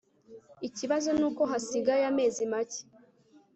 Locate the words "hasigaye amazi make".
1.51-2.79